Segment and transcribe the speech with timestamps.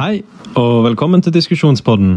[0.00, 0.22] Hei,
[0.56, 2.14] og velkommen til diskusjonspodden.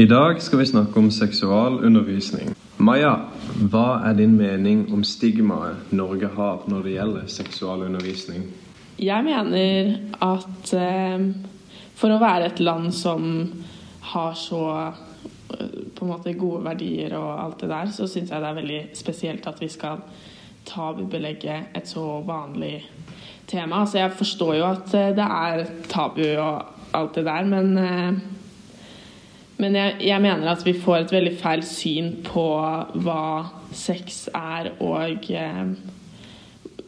[0.00, 2.54] I dag skal vi snakke om seksualundervisning.
[2.80, 3.10] Maja,
[3.60, 8.46] hva er din mening om stigmaet Norge har når det gjelder seksualundervisning?
[8.96, 9.90] Jeg mener
[10.24, 11.26] at eh,
[12.00, 13.26] for å være et land som
[14.14, 18.40] har så eh, på en måte gode verdier og alt det der, så syns jeg
[18.40, 20.00] det er veldig spesielt at vi skal
[20.64, 22.78] tabubelegge et så vanlig
[23.46, 23.82] tema.
[23.82, 28.24] Altså jeg forstår jo at eh, det er tabu og alt det der, men eh,
[29.56, 32.44] men jeg, jeg, mener at vi får et veldig feil syn på
[33.06, 33.22] hva
[33.72, 35.62] sex er, og eh,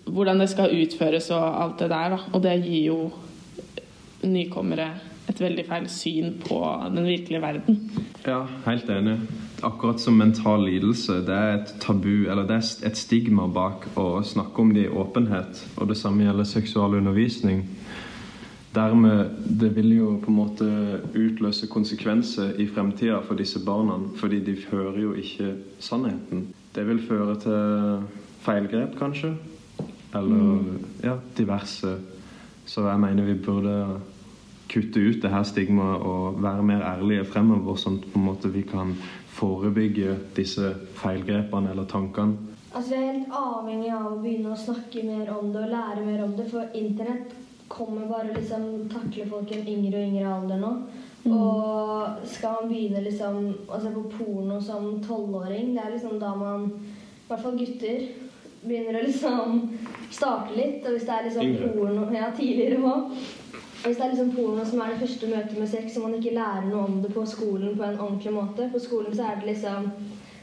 [0.09, 2.17] hvordan det skal utføres og alt det der.
[2.17, 2.19] Da.
[2.33, 2.99] Og det gir jo
[4.29, 4.91] nykommere
[5.29, 6.61] et veldig feil syn på
[6.93, 7.81] den virkelige verden.
[8.27, 9.17] Ja, helt enig.
[9.65, 11.23] Akkurat som mental lidelse.
[11.27, 14.93] Det er et tabu, eller det er et stigma bak å snakke om det i
[14.93, 15.65] åpenhet.
[15.77, 17.65] Og det samme gjelder seksualundervisning
[18.79, 20.69] dermed det vil jo på en måte
[21.19, 26.49] utløse konsekvenser i fremtida for disse barna, fordi de hører jo ikke sannheten.
[26.75, 28.05] Det vil føre til
[28.47, 29.35] feilgrep, kanskje.
[30.15, 30.85] Eller mm.
[31.05, 31.97] ja, diverse.
[32.67, 33.75] Så jeg mener vi burde
[34.69, 38.63] kutte ut det her stigmaet og være mer ærlige fremover, sånn på en måte vi
[38.69, 38.93] kan
[39.39, 42.55] forebygge disse feilgrepene eller tankene.
[42.75, 46.05] Altså, Vi er helt avhengig av å begynne å snakke mer om det og lære
[46.05, 46.51] mer om det.
[46.53, 47.33] For internett
[47.69, 50.73] kommer bare liksom takle folk i en yngre og yngre alder nå.
[51.25, 51.33] Mm.
[51.35, 56.33] Og skal man begynne liksom å se på porno som tolvåring, det er liksom da
[56.39, 58.07] man, i hvert fall gutter,
[58.63, 59.61] begynner å liksom
[60.11, 60.81] starte litt.
[60.87, 63.13] Og hvis det er liksom porno Ja, tidligere òg.
[63.79, 66.35] Hvis det er liksom porno som er det første møtet med sex, og man ikke
[66.35, 69.53] lærer noe om det på skolen på en ordentlig måte På skolen så er det
[69.53, 69.93] liksom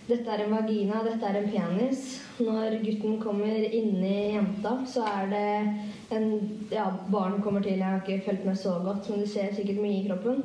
[0.08, 2.22] Dette er en vagina, dette er en penis.
[2.36, 6.26] Når gutten kommer inni jenta, så er det en
[6.72, 7.80] ja, barn kommer til.
[7.80, 10.42] Jeg har ikke fulgt med så godt, men du ser sikkert mye i kroppen.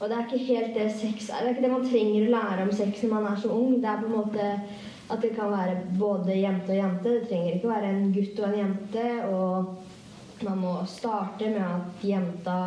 [0.00, 1.40] Og det er ikke helt det sex er.
[1.40, 3.78] Det er ikke det man trenger å lære om sex når man er så ung.
[3.80, 4.50] Det er på en måte
[5.14, 7.14] at det kan være både jente og jente.
[7.14, 9.06] Det trenger ikke være en gutt og en jente.
[9.30, 12.58] Og man må starte med at jenta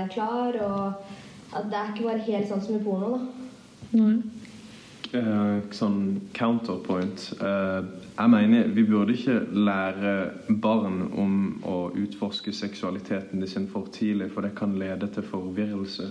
[0.00, 3.20] er klar, og at det er ikke bare helt sånn som i porno, da.
[3.90, 4.39] Mm.
[5.10, 7.24] Uh, sånn counterpoint.
[7.40, 7.82] Uh,
[8.14, 10.12] jeg mener vi burde ikke lære
[10.62, 11.32] barn om
[11.66, 16.06] å utforske seksualiteten sin for tidlig, for det kan lede til forvirrelse.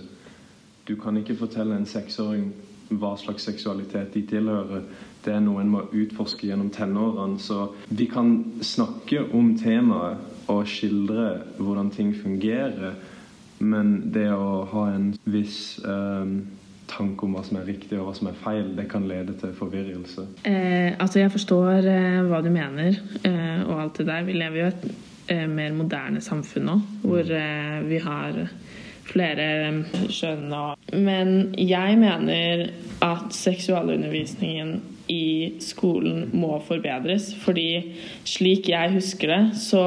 [0.84, 2.50] Du kan ikke fortelle en seksåring
[2.90, 4.84] hva slags seksualitet de tilhører.
[5.24, 7.40] Det er noe en må utforske gjennom tenårene.
[7.40, 12.98] Så vi kan snakke om temaet og skildre hvordan ting fungerer,
[13.60, 16.40] men det å ha en viss um,
[16.90, 19.54] tanke om hva som er riktig og hva som er feil, det kan lede til
[19.56, 20.26] forvirrelse?
[20.48, 24.26] Eh, altså Jeg forstår eh, hva du mener eh, og alt det der.
[24.28, 24.86] Vi lever jo i et
[25.36, 27.36] eh, mer moderne samfunn nå, hvor mm.
[27.40, 28.44] eh, vi har
[29.10, 29.46] flere
[30.12, 32.68] skjønn og Men jeg mener
[33.02, 34.78] at seksualundervisningen
[35.10, 37.32] i skolen må forbedres.
[37.42, 37.96] Fordi
[38.28, 39.82] slik jeg husker det, så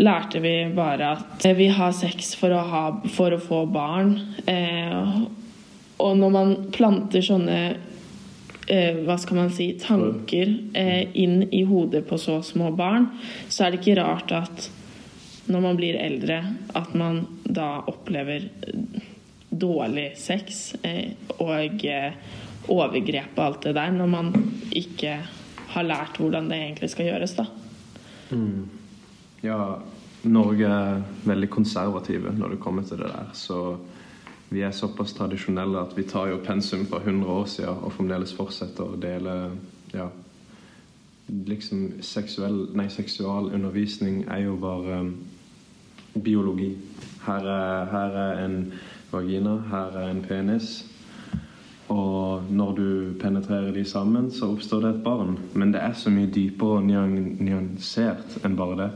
[0.00, 2.84] lærte vi bare at vi har sex for å, ha,
[3.14, 4.18] for å få barn.
[4.44, 5.22] Eh,
[6.00, 7.60] og når man planter sånne
[8.66, 13.08] eh, hva skal man si tanker eh, inn i hodet på så små barn,
[13.48, 14.70] så er det ikke rart at
[15.50, 16.42] når man blir eldre,
[16.78, 18.46] at man da opplever
[19.50, 21.84] dårlig sex eh, og
[22.70, 24.34] overgrep og alt det der, når man
[24.70, 25.16] ikke
[25.70, 27.46] har lært hvordan det egentlig skal gjøres, da.
[28.30, 28.68] Mm.
[29.42, 29.80] Ja,
[30.30, 33.78] Norge er veldig konservative når det kommer til det der, så
[34.50, 38.34] vi er såpass tradisjonelle at vi tar jo pensum fra 100 år siden og fremdeles
[38.34, 39.34] fortsetter å dele
[39.94, 40.08] ja,
[41.46, 45.12] liksom seksuell, nei, seksualundervisning er jo bare um,
[46.18, 46.72] biologi.
[47.26, 48.56] Her er, her er, en
[49.12, 50.72] vagina, her er en penis.
[51.90, 52.90] Og når du
[53.20, 55.38] penetrerer de sammen, så oppstår det et barn.
[55.54, 58.90] Men det er så mye dypere og nyansert enn bare det.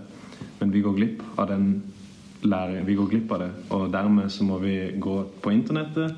[0.60, 1.68] Men vi går glipp av den
[2.48, 3.50] lærer, vi går glipp av det.
[3.74, 6.16] Og dermed så må vi gå på internettet,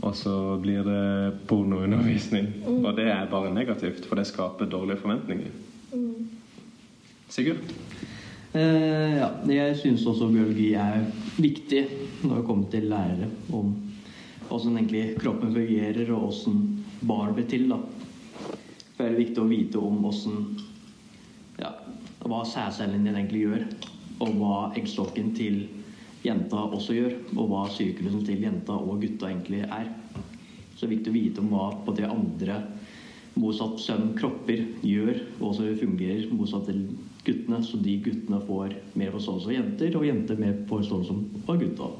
[0.00, 2.48] og så blir det pornoundervisning.
[2.64, 2.84] Mm.
[2.84, 5.52] Og det er bare negativt, for det skaper dårlige forventninger.
[5.92, 6.28] Mm.
[7.30, 7.60] Sigurd?
[8.52, 11.04] Eh, ja, jeg syns også biologi er
[11.38, 11.84] viktig
[12.24, 13.28] når det kommer til lærere.
[13.52, 13.74] Om
[14.50, 16.64] åssen egentlig kroppen fungerer, og åssen
[17.06, 17.68] barn blir til.
[17.70, 17.78] da.
[18.96, 20.42] For det er viktig å vite om åssen
[21.60, 21.76] ja,
[22.24, 23.64] hva sædcellen din egentlig gjør
[24.20, 25.62] og hva eggstokken til
[26.24, 29.88] jenta også gjør, og hva syklusen til jenta og gutta egentlig er.
[30.76, 32.60] Så det er viktig å vite om hva på det andre
[33.40, 36.84] motsatt sønn kropper gjør, og også fungerer motsatt til
[37.24, 41.90] guttene, så de guttene får mer forståelse av jenter, og jenter mer forståelse av gutta.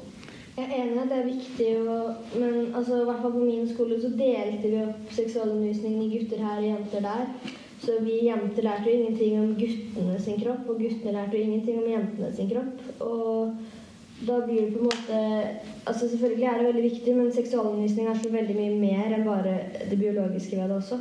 [0.51, 1.97] Jeg er enig i at det er viktig, å,
[2.35, 6.43] men altså, i hvert fall på min skole så delte vi opp seksualundervisningen i gutter
[6.43, 7.53] her og jenter der.
[7.81, 11.79] Så vi jenter lærte jo ingenting om guttene sin kropp, og guttene lærte jo ingenting
[11.81, 12.83] om jentene sin kropp.
[13.01, 13.55] Og
[14.27, 15.21] da blir det på en måte
[15.89, 19.55] Altså selvfølgelig er det veldig viktig, men seksualundervisning er så veldig mye mer enn bare
[19.89, 20.99] det biologiske ved det også.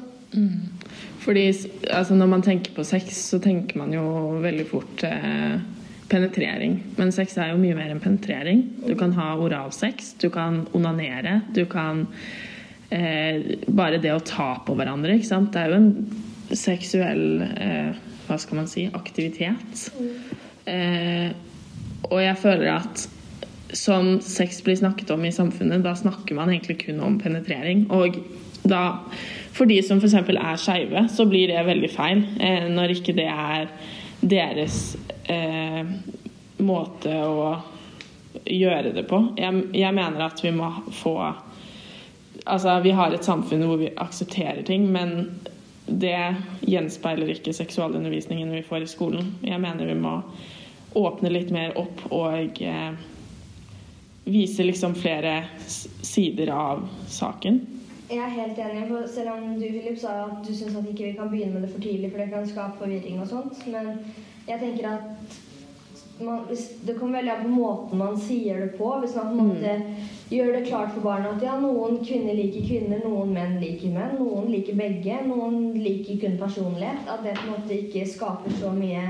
[1.20, 1.42] Fordi
[1.90, 4.04] altså, når man tenker på sex, så tenker man jo
[4.40, 5.60] veldig fort eh,
[6.08, 6.78] penetrering.
[6.96, 8.64] Men sex er jo mye mer enn penetrering.
[8.86, 12.06] Du kan ha oralsex, du kan onanere, du kan
[12.88, 15.52] eh, Bare det å ta på hverandre, ikke sant.
[15.52, 15.92] Det er jo en
[16.56, 17.94] seksuell eh,
[18.26, 19.88] Hva skal man si aktivitet.
[20.70, 21.32] Eh,
[22.10, 23.08] og jeg føler at
[23.76, 27.86] som sex blir snakket om i samfunnet, da snakker man egentlig kun om penetrering.
[27.90, 28.18] Og
[28.62, 29.00] da,
[29.54, 30.14] for de som f.eks.
[30.14, 33.70] er skeive, så blir det veldig feil eh, når ikke det er
[34.20, 34.96] deres
[35.30, 35.84] eh,
[36.60, 37.52] måte å
[38.44, 39.22] gjøre det på.
[39.38, 41.20] Jeg, jeg mener at vi må få
[42.50, 45.10] Altså, vi har et samfunn hvor vi aksepterer ting, men
[45.90, 49.34] det gjenspeiler ikke seksualundervisningen vi får i skolen.
[49.42, 50.20] Jeg mener vi må
[50.98, 52.94] åpne litt mer opp og eh,
[54.30, 57.60] vise liksom flere sider av saken.
[58.10, 61.12] Jeg er helt enig, for selv om du Philip, sa at du syns at ikke
[61.12, 63.60] vi kan begynne med det for tidlig, for det kan skape forvirring og sånt.
[63.70, 63.92] Men
[64.48, 65.36] jeg tenker at
[66.20, 66.48] man,
[66.86, 68.90] det kommer veldig an på måten man sier det på.
[68.98, 69.76] Hvis man på en måte
[70.30, 74.16] gjør det klart for barna at ja, noen kvinner liker kvinner, noen menn liker menn,
[74.20, 77.02] noen liker begge, noen liker kun personlighet.
[77.10, 79.02] At det på en måte ikke skaper så mye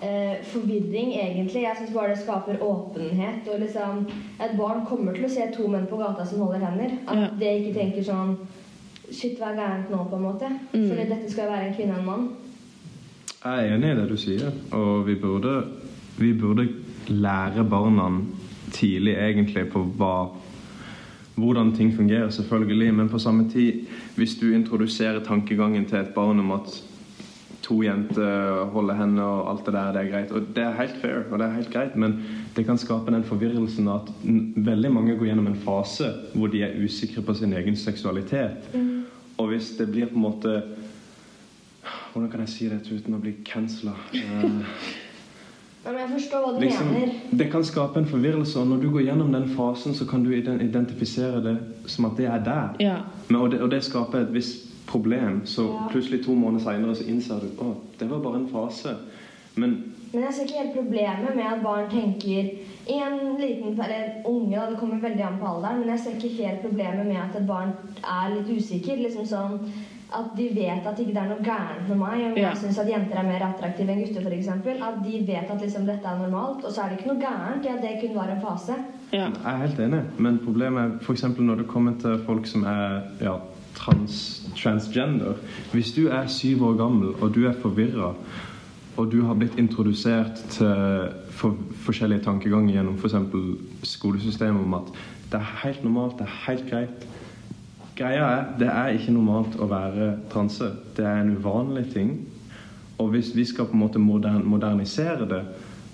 [0.00, 1.66] eh, forvirring, egentlig.
[1.66, 3.48] Jeg syns bare det skaper åpenhet.
[3.52, 4.06] Og liksom
[4.40, 6.96] Et barn kommer til å se to menn på gata som holder hender.
[7.06, 7.28] At Ja.
[7.38, 8.36] det ikke tenker sånn
[9.10, 10.46] Shit, hva er gærent nå, på en måte?
[10.72, 10.84] Mm.
[10.86, 12.28] Fordi dette skal være en kvinne og en mann.
[13.42, 15.54] Jeg er enig i det du sier, og vi burde,
[16.20, 16.68] vi burde
[17.08, 18.06] lære barna
[18.72, 20.14] tidlig egentlig på hva,
[21.40, 22.94] hvordan ting fungerer, selvfølgelig.
[22.94, 23.86] Men på samme tid,
[24.16, 26.82] hvis du introduserer tankegangen til et barn om at
[27.62, 30.32] to jenter holder henne og alt det der, det er greit.
[30.32, 32.16] Og det er helt fair, og det er helt greit, men
[32.56, 34.10] det kan skape den forvirrelsen at
[34.56, 38.70] veldig mange går gjennom en fase hvor de er usikre på sin egen seksualitet.
[39.38, 40.62] Og hvis det blir på en måte
[42.12, 43.94] Hvordan kan jeg si dette uten å bli cancela?
[45.84, 47.12] Men jeg forstår hva du liksom, mener.
[47.40, 50.30] det kan skape en forvirrelse, og når du går gjennom den fasen, så kan du
[50.34, 51.54] identifisere det
[51.88, 52.74] som at det er der.
[52.80, 52.96] Ja.
[53.28, 55.40] Men, og, det, og det skaper et visst problem.
[55.46, 55.88] Så Ja.
[55.90, 58.96] plutselig to måneder seinere så innser du å, det var bare en fase.
[59.56, 59.78] Men
[60.12, 62.50] Men jeg ser ikke helt problemet med at barn tenker
[62.90, 66.10] i en liten eller unge, da, det kommer veldig an på alderen, men jeg ser
[66.18, 67.72] ikke helt problemet med at et barn
[68.04, 68.96] er litt usikker.
[68.96, 69.60] liksom sånn
[70.12, 72.24] At de vet at ikke det er noe gærent med meg.
[72.32, 72.48] Om Ja.
[72.48, 74.48] jeg syns at jenter er mer attraktive enn gutter, f.eks.
[74.48, 76.64] At de vet at liksom dette er normalt.
[76.64, 78.74] Og så er det ikke noe gærent i at det kun var en fase.
[79.12, 79.28] ja.
[79.30, 80.02] jeg er helt enig.
[80.18, 81.22] Men problemet er f.eks.
[81.38, 83.36] når det kommer til folk som er ja,
[83.74, 85.34] trans, transgender.
[85.72, 88.14] Hvis du er syv år gammel, og du er forvirra,
[88.96, 91.54] og du har blitt introdusert til for,
[91.86, 93.14] forskjellige tankeganger gjennom f.eks.
[93.82, 94.90] skolesystemet om at
[95.30, 97.06] det er helt normalt, det er helt greit
[98.00, 100.70] Greia er, det er ikke normalt å være transe.
[100.96, 102.14] Det er en uvanlig ting.
[102.96, 105.40] Og hvis vi skal på en måte modern, modernisere det,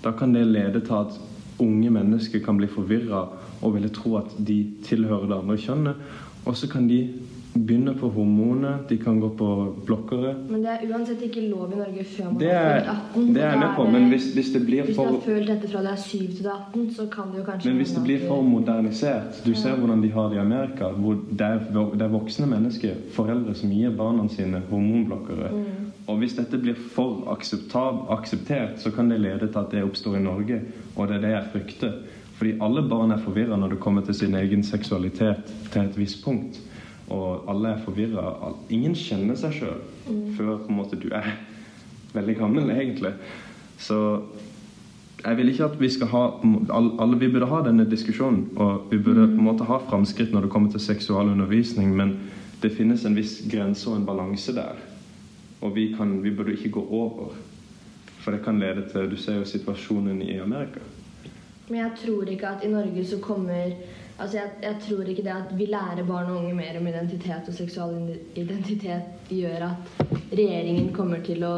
[0.03, 1.17] da kan det lede til at
[1.59, 3.25] unge mennesker kan bli forvirra
[3.59, 6.07] og ville tro at de tilhører det andre kjønnet.
[6.47, 7.01] Og så kan de
[7.53, 9.47] begynne på hormoner, de kan gå på
[9.85, 10.33] blokkere.
[10.49, 12.53] Men det er uansett ikke lov i Norge før man er,
[12.85, 13.33] har fylt 18.
[13.35, 15.71] det er jeg med på, men hvis, hvis det blir Hvis du har følt dette
[15.71, 17.93] fra du er 7 til du er 18, så kan det jo kanskje Men hvis
[17.95, 21.59] det blir for modernisert Du ser hvordan de har det i Amerika, hvor det er,
[21.93, 25.51] det er voksne mennesker, foreldre, som gir barna sine hormonblokkere.
[26.07, 30.23] Og hvis dette blir for akseptert, så kan det lede til at det oppstår i
[30.23, 30.61] Norge.
[30.95, 31.97] Og det er det jeg frykter.
[32.37, 36.23] Fordi alle barn er forvirra når det kommer til sin egen seksualitet til et visst
[36.23, 36.59] punkt.
[37.13, 38.33] Og alle er forvirra.
[38.69, 39.83] Ingen kjenner seg sjøl
[40.37, 41.29] før på en måte du er
[42.13, 43.13] veldig gammel, egentlig.
[43.79, 44.21] Så
[45.23, 48.91] jeg vil ikke at vi skal ha alle, alle, Vi burde ha denne diskusjonen, og
[48.91, 52.17] vi burde på en måte ha framskritt når det kommer til seksualundervisning, men
[52.61, 54.77] det finnes en viss grense og en balanse der.
[55.61, 57.33] Og vi, kan, vi burde ikke gå over.
[58.19, 60.79] For det kan lede til Du ser jo situasjonen i Amerika.
[61.69, 63.71] Men jeg tror ikke at i Norge så kommer
[64.17, 67.49] Altså jeg, jeg tror ikke det at vi lærer barn og unge mer om identitet
[67.51, 69.99] og seksualidentitet gjør at
[70.31, 71.53] regjeringen kommer til å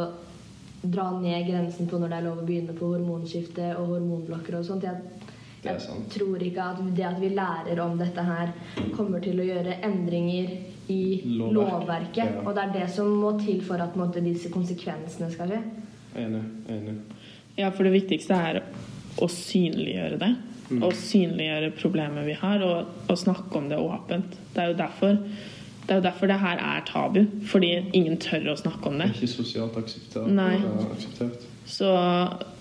[0.83, 4.67] dra ned grensen på når det er lov å begynne på hormonskifte og hormonblokker og
[4.67, 4.83] sånt.
[4.87, 4.99] Jeg,
[5.63, 8.51] jeg tror ikke at det at vi lærer om dette her,
[8.95, 10.51] kommer til å gjøre endringer
[10.89, 11.55] i Lovverk.
[11.55, 12.23] lovverket.
[12.25, 12.43] Ja.
[12.43, 15.63] Og det er det som må til for at måtte, disse konsekvensene skal skje.
[16.19, 16.43] Enig.
[16.75, 16.99] enig.
[17.59, 18.63] Ja, for det viktigste er
[19.19, 20.31] å synliggjøre det.
[20.69, 24.37] Å synliggjøre problemet vi har, og, og snakke om det åpent.
[24.53, 25.17] Det er jo derfor
[25.89, 27.23] det er jo derfor det her er tabu.
[27.49, 29.07] Fordi ingen tør å snakke om det.
[29.09, 31.47] Det er ikke sosialt eh, akseptert.
[31.69, 31.89] Så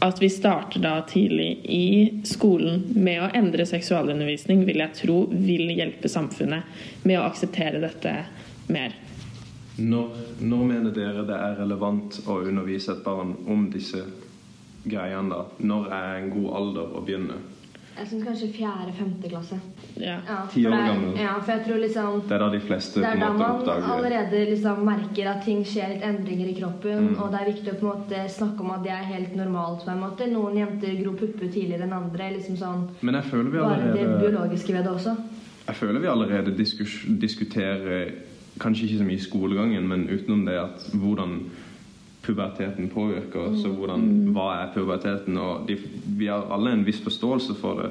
[0.04, 5.68] at vi starter da tidlig i skolen med å endre seksualundervisning, vil jeg tro vil
[5.76, 8.14] hjelpe samfunnet med å akseptere dette
[8.72, 8.96] mer.
[9.76, 14.06] Når, når mener dere det er relevant å undervise et barn om disse
[14.88, 15.28] greiene?
[15.36, 15.44] da?
[15.68, 17.40] Når er en god alder å begynne?
[17.98, 19.56] Jeg syns kanskje fjerde-femte klasse.
[19.98, 20.18] Ja.
[20.28, 21.16] Ja, Ti år gammel.
[21.18, 23.88] Ja, for jeg tror liksom Det er da de fleste Det er da man oppdager
[23.96, 27.08] allerede liksom merker at ting skjer litt endringer i kroppen.
[27.08, 27.16] Mm.
[27.18, 29.84] Og det er viktig å på en måte snakke om at det er helt normalt.
[29.84, 30.30] på en måte.
[30.30, 32.30] Noen jenter gror pupper tidligere enn andre.
[32.36, 35.16] liksom sånn Men jeg føler vi allerede Bare det biologiske ved det også.
[35.68, 38.12] Jeg føler vi allerede diskus, diskuterer
[38.58, 41.34] Kanskje ikke så mye i skolegangen, men utenom det at hvordan
[42.28, 44.04] puberteten påvirker oss, og hvordan,
[44.36, 45.38] hva er puberteten.
[45.40, 45.78] Og de,
[46.18, 47.90] vi har alle en viss forståelse for det.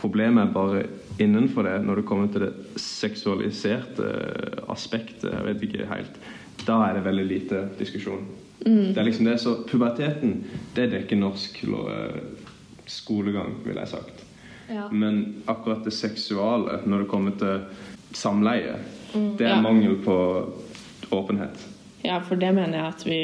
[0.00, 0.82] Problemet er bare
[1.20, 4.06] innenfor det, når det kommer til det seksualiserte
[4.72, 5.28] aspektet.
[5.34, 6.16] Jeg vet ikke helt.
[6.66, 8.24] Da er det veldig lite diskusjon.
[8.60, 10.42] Det er liksom det, så Puberteten
[10.76, 12.18] det dekker norsk eh,
[12.90, 14.24] skolegang, ville jeg sagt.
[14.70, 14.88] Ja.
[14.92, 17.62] Men akkurat det seksuale, når det kommer til
[18.12, 18.76] samleie,
[19.38, 19.60] det er Ja.
[19.64, 20.16] mangel på
[21.10, 21.56] åpenhet.
[22.04, 23.20] Ja, for det mener jeg at vi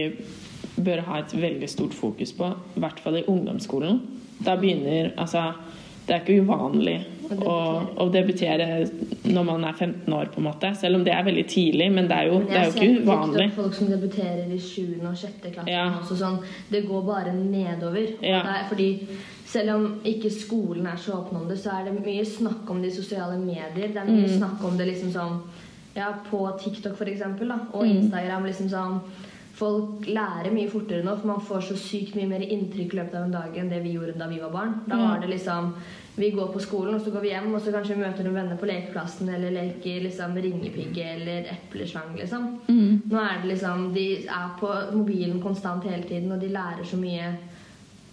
[0.85, 4.01] bør ha et veldig stort fokus på, i hvert fall i ungdomsskolen.
[4.45, 5.53] Da begynner Altså,
[6.07, 6.99] det er ikke uvanlig
[7.33, 7.55] å,
[7.99, 8.67] å debutere
[9.25, 10.71] når man er 15 år, på en måte.
[10.79, 13.41] Selv om det er veldig tidlig, men det er jo, det er jo ikke uvanlig.
[13.47, 15.01] Jeg ser folk som debuterer i 7.
[15.01, 15.41] og 6.
[15.55, 15.73] klasse.
[15.73, 15.87] Ja.
[16.03, 16.37] Også sånn,
[16.71, 18.13] det går bare nedover.
[18.23, 18.45] Ja.
[18.47, 18.91] det er, fordi
[19.47, 22.83] selv om ikke skolen er så åpen om det, så er det mye snakk om
[22.85, 23.89] de sosiale medier.
[23.89, 24.37] Det er mye Mm.
[24.39, 25.41] snakk om det liksom sånn
[25.97, 27.97] Ja, på TikTok for eksempel, da, og Mm.
[27.97, 29.01] Instagram liksom sånn
[29.57, 33.15] Folk lærer mye fortere nå, for man får så sykt mye mer inntrykk i løpet
[33.15, 34.75] av en dag enn det vi gjorde da vi var barn.
[34.87, 35.07] Da Ja.
[35.09, 35.73] var det liksom
[36.19, 38.35] Vi går på skolen, og så går vi hjem, og så kanskje vi møter noen
[38.35, 42.59] venner på lekeplassen, eller leker liksom ringepigge eller epleslang, liksom.
[42.69, 43.03] Mm.
[43.11, 46.97] Nå er det liksom De er på mobilen konstant hele tiden, og de lærer så
[46.97, 47.37] mye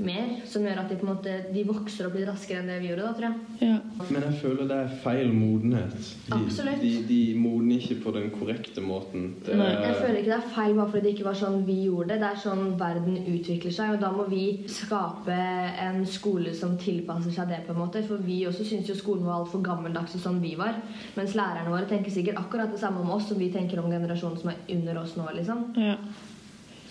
[0.05, 2.79] mer som gjør at de på en måte De vokser opp litt raskere enn det
[2.81, 3.67] vi gjorde da, tror jeg.
[3.69, 3.77] Ja.
[4.09, 5.95] Men jeg føler det er feil modenhet.
[6.27, 6.81] De, Absolutt.
[6.81, 9.29] de, de modner ikke på den korrekte måten.
[9.45, 11.77] Det, Nei, Jeg føler ikke det er feil bare fordi det ikke var sånn vi
[11.85, 12.19] gjorde det.
[12.23, 15.39] Det er sånn verden utvikler seg, og da må vi skape
[15.87, 17.63] en skole som tilpasser seg det.
[17.67, 18.03] på en måte.
[18.07, 20.77] For vi også syns jo skolen var altfor gammeldags og sånn vi var.
[21.17, 24.39] Mens lærerne våre tenker sikkert akkurat det samme om oss som vi tenker om generasjonen
[24.41, 25.27] som er under oss nå.
[25.39, 25.67] liksom.
[25.79, 25.97] ja.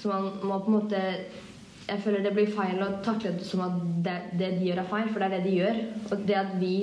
[0.02, 1.00] Så man må på en måte
[1.92, 4.88] Jeg føler det blir feil å takle det som at det, det de gjør, er
[4.88, 5.80] feil, for det er det de gjør.
[6.08, 6.76] Og det at vi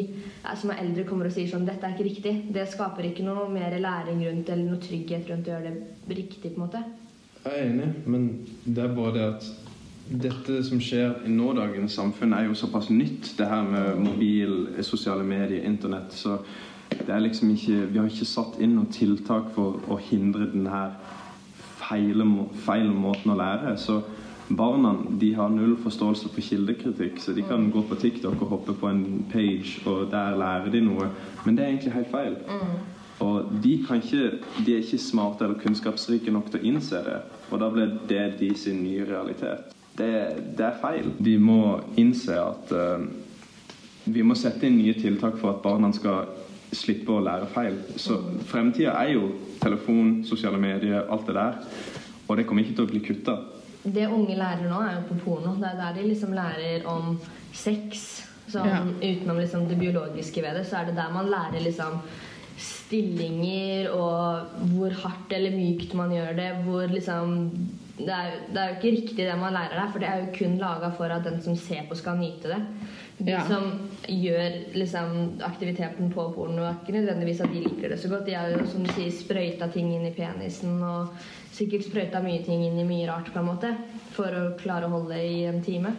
[0.59, 3.47] som er eldre kommer og sier sånn 'Dette er ikke riktig', det skaper ikke noe
[3.49, 5.73] mer læring rundt eller noe trygghet rundt å gjøre
[6.07, 6.53] det riktig.
[6.53, 6.83] på en måte.
[7.43, 8.29] Jeg er enig, men
[8.65, 9.49] det er bare det at
[10.09, 13.33] dette som skjer i nådagens samfunn, er jo såpass nytt.
[13.37, 16.13] Det her med mobil, sosiale medier, internett.
[16.13, 16.37] Så
[16.89, 20.67] det er liksom ikke Vi har ikke satt inn noen tiltak for å hindre den
[20.67, 20.91] her
[21.89, 23.77] feile, feil måten å lære.
[23.77, 24.01] Så
[24.49, 28.73] barna de har null forståelse for kildekritikk, så de kan gå på TikTok og hoppe
[28.73, 31.09] på en page, og der lærer de noe.
[31.45, 32.37] Men det er egentlig helt feil.
[33.19, 37.17] Og de, kan ikke, de er ikke smarte eller kunnskapsrike nok til å innse det.
[37.51, 39.73] Og da blir det de sin nye realitet.
[39.99, 40.11] Det,
[40.57, 41.11] det er feil.
[41.19, 43.03] De må innse at uh,
[44.07, 46.31] vi må sette inn nye tiltak for at barna skal
[46.71, 47.75] slippe å lære feil.
[47.99, 51.59] Så fremtida er jo telefon, sosiale medier, alt det der.
[52.29, 53.35] Og det kommer ikke til å bli kutta.
[53.83, 55.53] Det unge lærer nå, er jo på porno.
[55.55, 57.19] Det er der de liksom lærer om
[57.53, 58.25] sex.
[58.49, 58.79] Sånn, Ja.
[58.81, 62.01] Utenom liksom det biologiske ved det, så er det der man lærer liksom
[62.59, 66.49] stillinger og hvor hardt eller mykt man gjør det.
[66.65, 67.35] Hvor liksom
[67.99, 70.29] det er, det er jo ikke riktig det man lærer der, for det er jo
[70.37, 72.61] kun laga for at den som ser på, skal nyte det.
[73.19, 73.41] De Ja.
[73.47, 78.25] som gjør liksom aktiviteten på porno, er ikke nødvendigvis at de liker det så godt.
[78.25, 81.09] De har jo som du sier sprøyta ting inn i penisen og
[81.55, 83.73] sikkert sprøyta mye ting inn i mye rart på en måte
[84.15, 85.93] for å klare å holde i en time.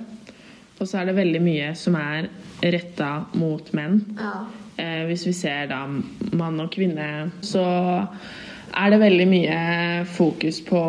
[0.80, 2.30] Og så er det veldig mye som er
[2.64, 4.00] retta mot menn.
[4.16, 4.34] Ja.
[4.80, 5.82] Eh, hvis vi ser da
[6.32, 7.64] mann og kvinne, så
[8.70, 9.58] er det veldig mye
[10.08, 10.80] fokus på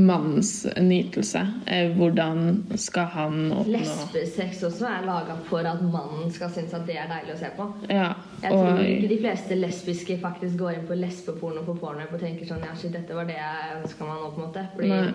[0.00, 1.40] mannens nytelse.
[1.66, 6.86] Eh, hvordan skal han oppnå Lesbesex også er laga for at mannen skal synes at
[6.86, 7.66] det er deilig å se på.
[7.90, 8.12] Ja,
[8.42, 12.46] Jeg tror ikke de fleste lesbiske faktisk går inn på lesbeporno på Pornhub og tenker
[12.46, 14.66] sånn Ja, shit, dette var det jeg ønska meg nå, på en måte.
[14.76, 15.12] Fordi Nei.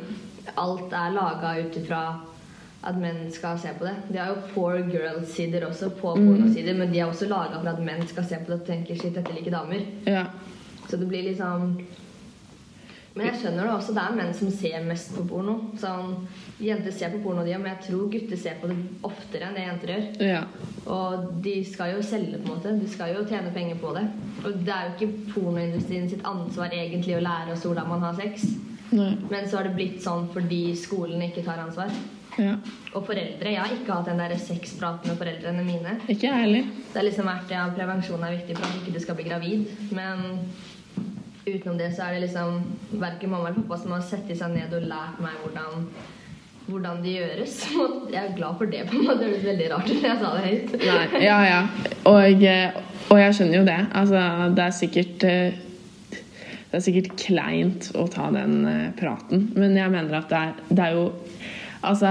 [0.58, 2.04] alt er laga ut ifra
[2.84, 3.94] at menn skal se på det.
[4.12, 6.25] De har jo poor girls-sider også på Mm.
[6.28, 8.98] pornosider, men de er også laga for at menn skal se på det og tenke
[9.00, 9.86] shit, dette liker damer.
[10.06, 10.25] ja.
[10.90, 11.78] Så det blir liksom
[13.13, 13.93] Men jeg skjønner det også.
[13.93, 15.53] Det er menn som ser mest på porno.
[15.77, 16.15] Sånn,
[16.63, 19.65] jenter ser på porno, de, men jeg tror gutter ser på det oftere enn det
[19.67, 20.08] jenter gjør.
[20.32, 20.39] Ja.
[20.96, 22.74] Og de skal jo selge, på en måte.
[22.79, 24.08] De skal jo tjene penger på det.
[24.41, 28.17] Og det er jo ikke pornoindustrien sitt ansvar egentlig å lære oss hvordan man har
[28.17, 28.50] sex.
[28.93, 29.13] Nei.
[29.29, 31.93] Men så har det blitt sånn fordi skolen ikke tar ansvar.
[32.41, 32.58] Ja.
[32.98, 33.51] Og foreldre.
[33.53, 35.98] Jeg har ikke hatt den der sexpraten med foreldrene mine.
[36.10, 36.70] Ikke jeg heller.
[36.89, 39.67] Det har liksom vært ja, prevensjon er viktig for at ikke du skal bli gravid.
[39.93, 40.39] Men
[41.46, 42.60] utenom det så er det liksom
[43.02, 45.84] verken mamma eller pappa som har sett seg ned og lært meg hvordan,
[46.70, 47.58] hvordan det gjøres.
[48.14, 48.86] Jeg er glad for det.
[48.90, 49.20] på en måte.
[49.20, 50.74] Det høres veldig rart ut når jeg sa det høyt.
[50.84, 51.62] Nei, ja, ja.
[52.10, 53.80] Og, eh, og jeg skjønner jo det.
[54.00, 54.24] Altså,
[54.56, 55.62] det er sikkert eh,
[56.74, 60.54] Det er sikkert kleint å ta den eh, praten, men jeg mener at det er,
[60.72, 61.08] det er jo
[61.84, 62.10] Altså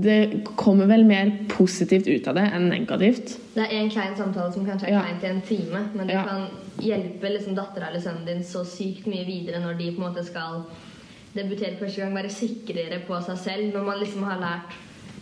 [0.00, 3.36] Det kommer vel mer positivt ut av det enn negativt.
[3.54, 5.02] Det er en klein samtale som kanskje er Ja.
[5.02, 6.24] kleint i en time, men det Ja.
[6.24, 6.46] kan
[6.78, 10.24] hjelpe liksom dattera eller sønnen din så sykt mye videre når de på en måte
[10.24, 10.64] skal
[11.34, 13.72] debutere første gang, være sikrere på seg selv.
[13.74, 14.72] Når man liksom har lært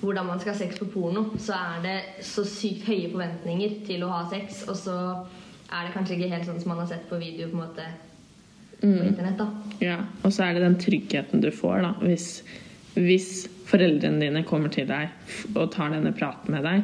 [0.02, 4.00] hvordan man skal ha sex på porno, så er det så sykt høye forventninger til
[4.02, 5.26] å ha sex, og så
[5.72, 7.84] er det kanskje ikke helt sånn som man har sett på video på en måte
[8.80, 9.36] på internett.
[9.38, 9.46] da.
[9.80, 12.42] Ja, Og så er det den tryggheten du får da, hvis,
[12.94, 15.08] hvis foreldrene dine kommer til deg
[15.54, 16.82] og tar denne praten med deg,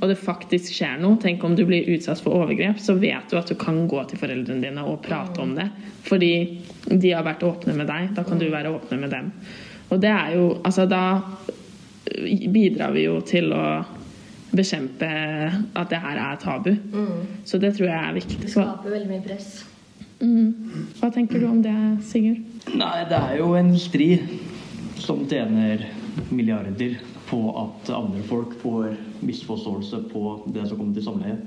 [0.00, 1.18] og det faktisk skjer noe.
[1.22, 4.20] Tenk om du blir utsatt for overgrep, så vet du at du kan gå til
[4.20, 5.66] foreldrene dine og prate om det.
[6.06, 6.32] Fordi
[6.90, 8.12] de har vært åpne med deg.
[8.16, 9.32] Da kan du være åpne med dem.
[9.90, 11.02] Og det er jo Altså, da
[12.50, 13.64] bidrar vi jo til å
[14.50, 15.06] bekjempe
[15.78, 16.72] at det her er tabu.
[17.46, 18.38] Så det tror jeg er viktig.
[18.42, 19.50] Det skaper veldig mye press.
[20.20, 20.88] mm.
[21.00, 21.74] Hva tenker du om det,
[22.06, 22.42] Sigurd?
[22.74, 24.08] Nei, det er jo en stri
[25.00, 25.86] som tjener
[26.30, 26.98] milliarder
[27.30, 30.24] på at andre folk får misforståelse på
[30.54, 31.38] det som kommer til samleie.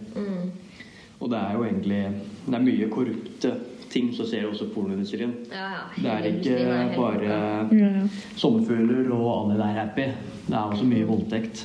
[1.24, 2.01] Og det er jo egentlig
[2.46, 3.53] Det er mye korrupte
[3.94, 5.34] ting som skjer også i pornoindustrien.
[5.53, 5.84] Ja, ja.
[6.01, 7.24] Det er ikke er bare.
[7.24, 8.08] Ja, ja.
[8.36, 10.08] sommerfugler og alle der happy.
[10.48, 11.63] Det er også mye voldtekt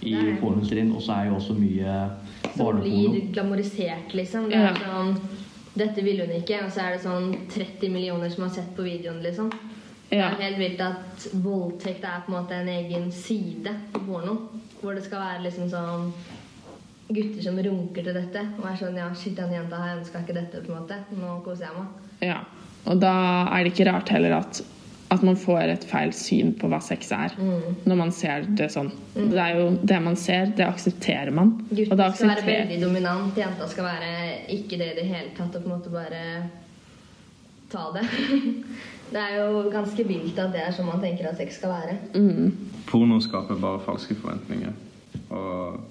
[0.00, 0.92] i pornoindustrien.
[0.94, 1.96] Og så er jo også mye
[2.42, 3.10] som barneporno.
[3.10, 4.48] blir glamorisert, liksom.
[4.52, 5.16] Det er sånn
[5.72, 6.62] Dette vil hun ikke.
[6.66, 9.50] Og så er det sånn 30 millioner som har sett på videoen, liksom.
[10.12, 10.28] Ja.
[10.28, 14.36] Det er helt vilt at voldtekt er på en måte en egen side på porno.
[14.82, 16.10] Hvor det skal være liksom sånn
[17.12, 18.42] gutter som runker til dette.
[18.60, 21.00] Og er sånn Ja, shit, den jenta her ønska ikke dette, på en måte.
[21.16, 22.12] Nå koser jeg meg.
[22.28, 22.42] Ja,
[22.84, 23.16] og da
[23.48, 24.60] er det ikke rart heller at,
[25.14, 27.34] at man får et feil syn på hva sex er.
[27.88, 28.92] Når man ser det sånn.
[29.16, 31.56] Det er jo det man ser, det aksepterer man.
[31.70, 32.36] Gutten aksepterer...
[32.36, 34.10] skal være veldig dominant, jenta skal være
[34.58, 35.56] ikke det i det hele tatt.
[35.56, 36.24] Og på en måte bare
[37.72, 38.04] ta det.
[39.12, 41.96] Det er jo ganske vilt at det er sånn man tenker at sex skal være.
[42.88, 44.72] Porno skaper bare falske forventninger.
[45.36, 45.82] Og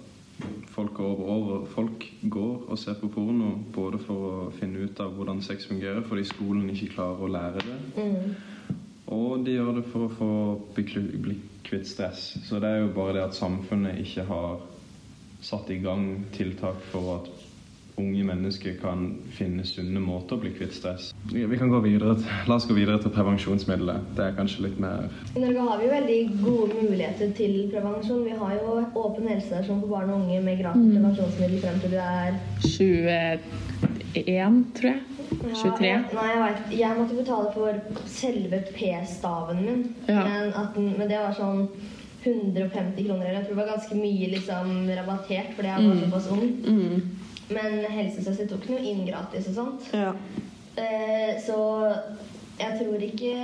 [0.74, 5.14] folk går, over, folk går og ser på porno både for å finne ut av
[5.18, 8.10] hvordan sex fungerer, fordi skolen ikke klarer å lære det.
[9.12, 10.32] Og de gjør det for å få
[10.78, 12.32] bli kvitt stress.
[12.48, 14.62] Så det er jo bare det at samfunnet ikke har
[15.44, 17.30] satt i gang tiltak for at
[18.02, 19.06] unge mennesker kan
[19.38, 21.12] finne sunne måter å bli kvitt stress.
[21.32, 24.02] Vi kan gå videre, til- La oss gå videre til prevensjonsmidler.
[24.18, 28.24] Det er kanskje litt mer I Norge har vi jo veldig gode muligheter til prevensjon.
[28.26, 31.98] Vi har jo åpen helsestasjon for barn og unge med gratis prevensjonsmiddel frem til du
[31.98, 33.40] er
[34.16, 35.00] 21, tror jeg.
[35.32, 35.88] 23.
[35.88, 36.74] Jeg, nei, jeg veit.
[36.80, 37.78] Jeg måtte betale for
[38.12, 39.84] selve P-staven min.
[40.10, 40.24] Ja.
[40.28, 41.68] Men, at men det var sånn
[42.26, 43.26] 150 kroner.
[43.26, 46.44] Eller jeg tror det var ganske mye liksom, rabattert fordi jeg var såpass ung.
[47.52, 49.92] Men helsesøster tok den jo inn gratis og sånt.
[49.96, 50.14] Ja.
[50.80, 51.60] Eh, så
[52.62, 53.36] jeg tror ikke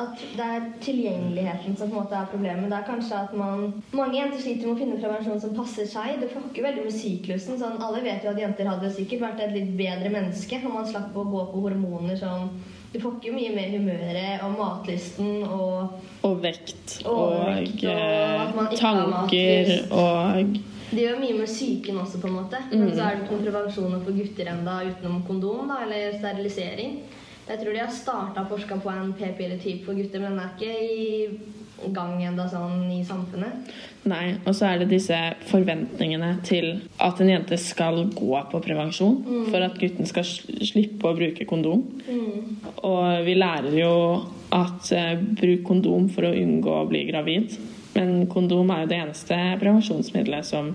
[0.00, 2.70] at det er tilgjengeligheten som på en måte er problemet.
[2.70, 6.14] Det er kanskje at man Mange jenter sliter med å finne prevensjon som passer seg.
[6.22, 7.58] Det fucker veldig med syklusen.
[7.60, 10.88] Sånn, alle vet jo at jenter hadde sikkert vært et litt bedre menneske om man
[10.88, 12.48] slapp å gå på hormoner som
[12.92, 16.98] Du fucker ikke mye med humøret og matlysten og Og vekt.
[17.08, 20.58] Og, og eh, tanker og
[20.92, 22.60] Det gjør mye med psyken også, på en måte.
[22.70, 27.00] Men så er det noen for gutter enda utenom kondom da, eller sterilisering.
[27.48, 30.74] Jeg tror de har starta forska på en p-pille-type for gutter, men den er ikke
[30.84, 33.72] i gang ennå sånn i samfunnet.
[34.06, 35.16] Nei, og så er det disse
[35.48, 36.68] forventningene til
[37.02, 41.82] at en jente skal gå på prevensjon for at gutten skal slippe å bruke kondom.
[42.86, 43.92] Og vi lærer jo
[44.52, 47.56] at eh, bruk kondom for å unngå å bli gravid.
[47.94, 50.72] Men kondom er jo det eneste prevensjonsmiddelet som,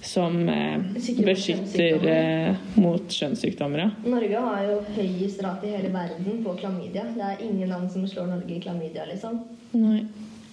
[0.00, 0.84] som eh,
[1.26, 3.84] beskytter eh, mot kjønnssykdommer.
[3.84, 3.88] Ja.
[4.06, 7.08] Norge har jo høyest rate i hele verden på klamydia.
[7.16, 9.42] Det er ingen land som slår Norge i klamydia, liksom.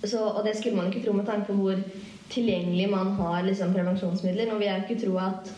[0.04, 1.80] Så, og det skulle man ikke tro med tanke på hvor
[2.34, 4.50] tilgjengelig man har liksom, prevensjonsmidler.
[4.50, 5.54] Nå vil jeg ikke tro at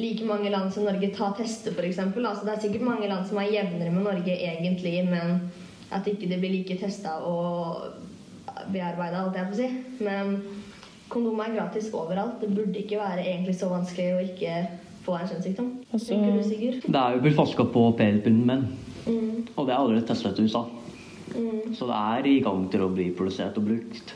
[0.00, 1.98] like mange land som Norge tar tester, f.eks.
[1.98, 5.50] Altså, det er sikkert mange land som er jevnere med Norge egentlig, men
[5.90, 8.09] at ikke det blir like testa og
[8.72, 9.68] bearbeida, alt jeg på å si.
[10.04, 10.36] Men
[11.10, 12.40] kondom er gratis overalt.
[12.40, 14.54] Det burde ikke være egentlig så vanskelig å ikke
[15.04, 15.70] få en kjønnssykdom.
[15.92, 16.20] Altså-?
[16.86, 18.68] Det er jo blitt forska på p-piller menn,
[19.06, 20.60] Mm, og det er allerede testet i USA.
[21.34, 24.12] mm, Så det er i gang til å bli produsert og brukt.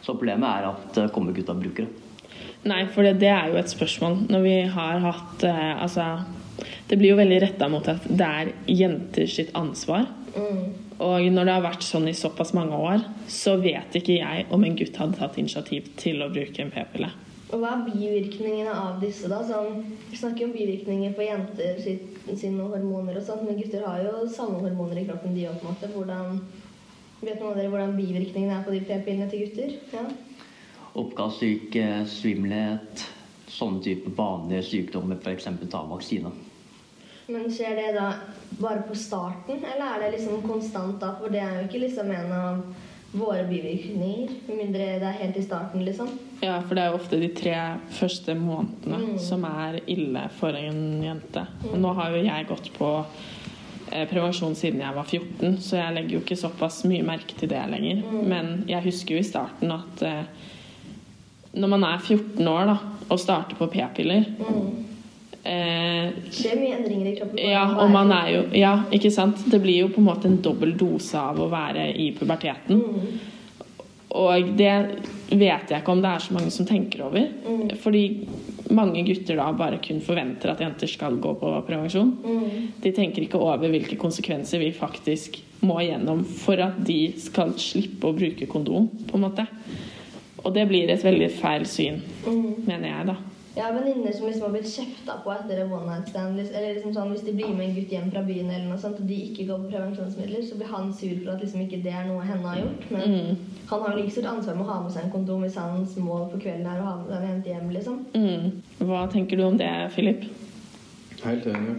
[0.00, 1.88] Så problemet er at det kommer gutta av brukere.
[2.64, 4.28] Nei, for det, det er jo et spørsmål.
[4.30, 6.06] Når vi har hatt eh, Altså,
[6.88, 10.06] det blir jo veldig retta mot at det er jenter sitt ansvar.
[10.36, 10.89] mm.
[11.00, 14.64] Og når det har vært sånn i såpass mange år, så vet ikke jeg om
[14.64, 17.08] en gutt hadde tatt initiativ til å bruke en p-pille.
[17.50, 19.40] Og hva er bivirkningene av disse, da?
[19.46, 24.28] Sånn, vi snakker om bivirkninger på jenter sine hormoner og sånt, men gutter har jo
[24.30, 25.90] samme hormoner i kroppen, de òg, på en måte.
[25.96, 26.36] Hvordan
[27.20, 29.74] Vet noen av dere hvordan bivirkningene er på de p-pillene til gutter?
[29.92, 30.06] Ja?
[30.96, 33.02] Oppkastsyke, svimmelhet,
[33.52, 35.50] sånne type vanlige sykdommer, f.eks.
[35.68, 36.32] ta vaksine.
[37.30, 38.12] Men skjer det da
[38.60, 41.14] bare på starten, eller er det liksom konstant da?
[41.20, 42.62] For det er jo ikke liksom en av
[43.12, 46.10] våre bivirkninger, med mindre det er helt i starten, liksom.
[46.44, 47.54] Ja, for det er jo ofte de tre
[47.96, 49.18] første månedene Mm.
[49.18, 51.46] som er ille for en jente.
[51.72, 52.90] Og nå har jo jeg gått på
[53.92, 57.48] eh, prevensjon siden jeg var 14, så jeg legger jo ikke såpass mye merke til
[57.50, 58.04] det lenger.
[58.30, 60.22] Men jeg husker jo i starten at eh,
[61.54, 62.76] når man er 14 år da,
[63.10, 64.24] og starter på p-piller
[65.44, 67.38] eh, Det skjer mye endringer i kroppen.
[67.50, 69.44] Ja, og man er jo Ja, ikke sant?
[69.50, 72.80] Det blir jo på en måte en dobbel dose av å være i puberteten.
[72.80, 73.20] Mm.
[74.10, 74.72] Og det
[75.30, 77.28] vet jeg ikke om det er så mange som tenker over.
[77.46, 77.76] Mm.
[77.78, 78.02] Fordi
[78.74, 82.10] mange gutter da bare kun forventer at jenter skal gå på prevensjon.
[82.24, 82.66] Mm.
[82.82, 88.08] De tenker ikke over hvilke konsekvenser vi faktisk må igjennom for at de skal slippe
[88.08, 89.46] å bruke kondom, på en måte.
[90.40, 92.66] Og det blir et veldig feil syn, Mm.
[92.66, 93.16] mener jeg, da.
[93.60, 96.36] Jeg har venninner som liksom har blitt kjefta på etter en one night stand.
[96.36, 98.78] liksom- Eller liksom sånn, Hvis de blir med en gutt hjem fra byen, eller noe
[98.78, 101.82] sånt, og de ikke går på prevensjonsmidler, så blir han sur for at liksom ikke
[101.82, 102.90] det er noe henne har gjort.
[102.90, 103.36] Men Mm.
[103.66, 105.96] han har jo like stort ansvar med å ha med seg en kondom hvis hans
[105.96, 107.70] mål på kvelden er å ha med seg en jente hjem.
[107.72, 108.04] liksom.
[108.14, 108.62] Mm.
[108.80, 110.24] Hva tenker du om det, Philip?
[111.22, 111.76] Helt enig.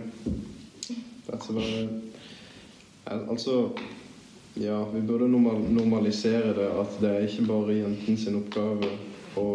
[1.28, 1.64] Dette var
[3.08, 3.72] Al- Altså
[4.58, 6.70] Ja, vi burde normal normalisere det.
[6.80, 8.84] At det er ikke bare jentens sin oppgave
[9.40, 9.46] å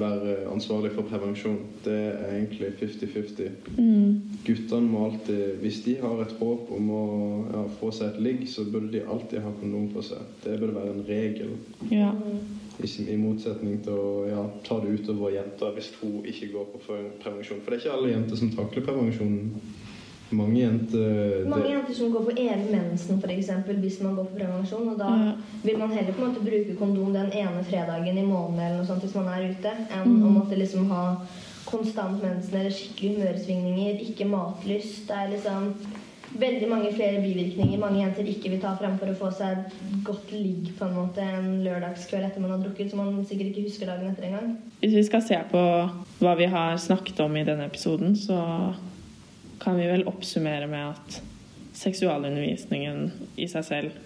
[0.00, 1.58] være ansvarlig for prevensjon.
[1.84, 3.50] Det er egentlig 50-50.
[3.76, 4.14] Mm.
[4.46, 7.02] Guttene må alltid Hvis de har et håp om å
[7.50, 10.24] ja, få seg et ligg, så burde de alltid ha kondom på seg.
[10.44, 11.54] Det burde være en regel.
[11.92, 12.14] Ja.
[12.80, 16.82] I, I motsetning til å ja, ta det utover jenter hvis hun ikke går på
[17.20, 17.60] prevensjon.
[17.60, 19.40] For det er ikke alle jenter som takler prevensjon.
[20.30, 23.50] Mange jenter Mange jenter som går på evig mensen, f.eks.,
[23.82, 24.88] hvis man går på prevensjon.
[24.92, 25.32] Og da Ja.
[25.64, 28.86] vil man heller på en måte bruke kondom den ene fredagen i måneden eller noe
[28.86, 31.16] sånt hvis man er ute, enn å måtte liksom ha
[31.66, 35.06] konstant mensen eller skikkelig humørsvingninger, ikke matlyst.
[35.08, 35.74] Det er liksom
[36.38, 40.04] veldig mange flere bivirkninger mange jenter ikke vil ta frem for å få seg et
[40.06, 43.66] godt ligg på en måte en lørdagskveld etter man har drukket, så man sikkert ikke
[43.66, 44.52] husker dagen etter engang.
[44.80, 45.64] Hvis vi skal se på
[46.20, 48.38] hva vi har snakket om i denne episoden, så
[49.60, 51.20] kan vi vel oppsummere med at
[51.76, 53.98] seksualundervisningen i seg selv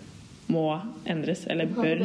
[0.47, 0.67] må
[1.09, 2.03] endres, eller bør,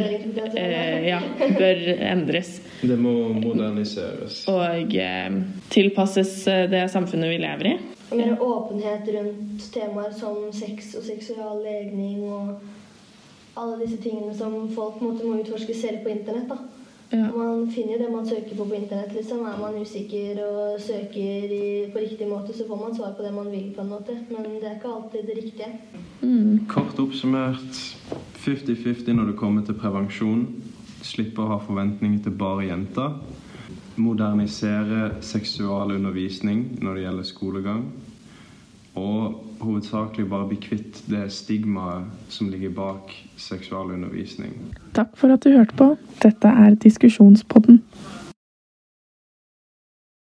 [0.55, 1.19] eh, ja,
[1.57, 2.61] bør endres.
[2.81, 4.45] det må moderniseres.
[4.47, 7.77] Og eh, tilpasses eh, det samfunnet vi lever i.
[8.15, 12.61] Mer åpenhet rundt temaer som sex og seksual legning og
[13.59, 16.49] alle disse tingene som folk måtte, må utforske selv på internett.
[16.49, 16.78] da.
[17.11, 17.31] Ja.
[17.35, 19.13] Man finner det man søker på på internett.
[19.13, 19.39] liksom.
[19.39, 23.33] Er man usikker og søker i, på riktig måte, så får man svar på det
[23.33, 23.73] man vil.
[23.75, 24.17] på en måte.
[24.29, 25.71] Men det er ikke alltid det riktige.
[26.21, 26.65] Mm.
[26.67, 27.97] Kort oppsummert
[28.45, 30.47] 50-50 når det kommer til prevensjon.
[31.01, 33.17] Slippe å ha forventninger til bare jenter.
[33.95, 37.83] Modernisere seksualundervisning når det gjelder skolegang.
[38.97, 44.55] Og hovedsakelig bare bli kvitt det stigmaet som ligger bak seksualundervisning.
[44.97, 45.91] Takk for at du hørte på.
[46.23, 47.83] Dette er Diskusjonspodden.